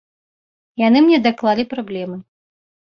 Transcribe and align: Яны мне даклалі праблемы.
Яны 0.87 0.99
мне 1.05 1.21
даклалі 1.29 1.69
праблемы. 1.77 2.17